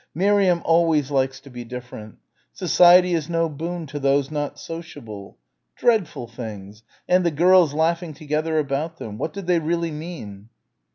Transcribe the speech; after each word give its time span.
"Miriam 0.15 0.63
always 0.65 1.11
likes 1.11 1.39
to 1.41 1.51
be 1.51 1.63
different" 1.63 2.17
"Society 2.53 3.13
is 3.13 3.29
no 3.29 3.47
boon 3.47 3.85
to 3.85 3.99
those 3.99 4.31
not 4.31 4.57
sociable." 4.57 5.37
Dreadful 5.75 6.25
things... 6.27 6.81
and 7.07 7.23
the 7.23 7.29
girls 7.29 7.75
laughing 7.75 8.15
together 8.15 8.57
about 8.57 8.97
them. 8.97 9.19
What 9.19 9.31
did 9.31 9.45
they 9.45 9.59
really 9.59 9.91
mean? 9.91 10.49